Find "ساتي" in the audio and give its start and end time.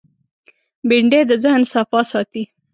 2.11-2.43